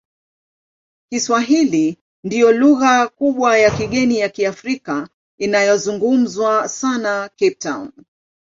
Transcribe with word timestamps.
Kiswahili 1.11 1.97
ndiyo 2.23 2.51
lugha 2.51 3.07
kubwa 3.07 3.57
ya 3.57 3.71
kigeni 3.71 4.19
ya 4.19 4.29
Kiafrika 4.29 5.09
inayozungumzwa 5.39 6.69
sana 6.69 7.29
Cape 7.29 7.55
Town. 7.55 7.91